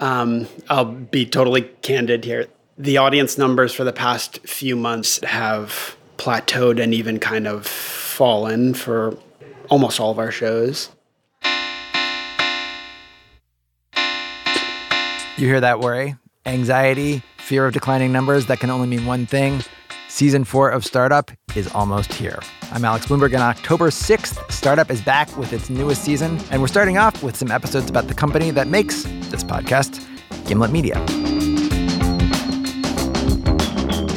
[0.00, 2.46] Um, I'll be totally candid here.
[2.78, 8.74] The audience numbers for the past few months have plateaued and even kind of fallen
[8.74, 9.16] for
[9.68, 10.88] almost all of our shows.
[15.36, 16.16] You hear that worry?
[16.44, 19.62] Anxiety, fear of declining numbers that can only mean one thing.
[20.10, 22.40] Season four of Startup is almost here.
[22.72, 26.66] I'm Alex Blumberg, and October 6th, Startup is back with its newest season, and we're
[26.66, 30.04] starting off with some episodes about the company that makes this podcast,
[30.48, 30.96] Gimlet Media.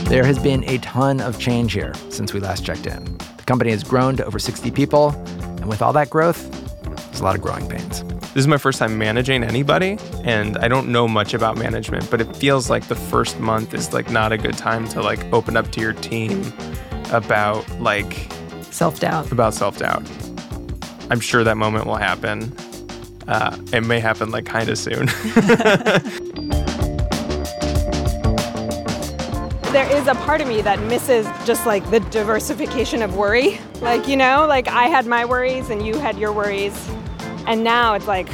[0.10, 3.16] There has been a ton of change here since we last checked in.
[3.38, 6.52] The company has grown to over 60 people, and with all that growth,
[6.84, 8.04] there's a lot of growing pains.
[8.34, 12.20] This is my first time managing anybody, and I don't know much about management, but
[12.20, 15.56] it feels like the first month is like not a good time to like open
[15.56, 16.52] up to your team
[17.12, 18.28] about like
[18.72, 19.32] self doubt.
[19.32, 20.02] About self doubt.
[21.12, 22.52] I'm sure that moment will happen.
[23.28, 25.06] Uh, it may happen like kind of soon.
[29.72, 33.60] there is a part of me that misses just like the diversification of worry.
[33.80, 36.74] Like, you know, like I had my worries and you had your worries
[37.48, 38.28] and now it's like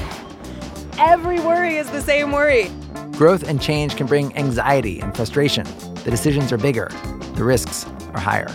[0.98, 2.70] every worry is the same worry.
[3.12, 5.66] Growth and change can bring anxiety and frustration.
[6.04, 6.90] The decisions are bigger,
[7.36, 8.50] the risks are higher.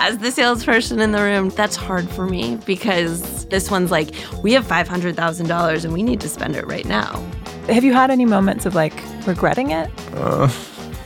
[0.00, 4.52] As the salesperson in the room, that's hard for me because this one's like, we
[4.52, 7.24] have $500,000 and we need to spend it right now.
[7.68, 8.94] Have you had any moments of like
[9.26, 9.90] regretting it?
[10.14, 10.48] Uh.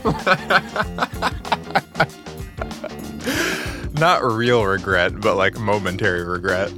[3.93, 6.71] Not real regret, but like momentary regret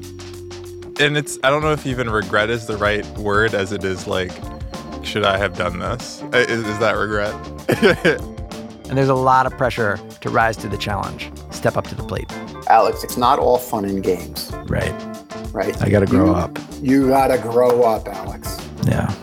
[0.99, 4.07] and it's I don't know if even regret is the right word as it is
[4.07, 4.31] like
[5.03, 6.23] should I have done this?
[6.33, 7.33] Is, is that regret?
[8.89, 12.03] and there's a lot of pressure to rise to the challenge, step up to the
[12.03, 12.31] plate.
[12.69, 14.51] Alex, it's not all fun and games.
[14.65, 14.93] Right.
[15.53, 15.79] Right.
[15.81, 16.59] I got to grow you, up.
[16.81, 18.57] You got to grow up, Alex.
[18.85, 19.13] Yeah.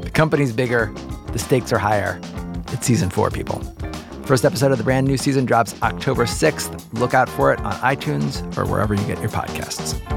[0.00, 0.92] The company's bigger,
[1.32, 2.20] the stakes are higher.
[2.68, 3.60] It's season four, people.
[4.24, 6.98] First episode of the brand new season drops October 6th.
[6.98, 10.15] Look out for it on iTunes or wherever you get your podcasts.